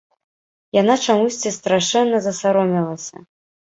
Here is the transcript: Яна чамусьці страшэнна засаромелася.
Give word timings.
Яна 0.81 0.95
чамусьці 1.11 1.53
страшэнна 1.59 2.17
засаромелася. 2.27 3.15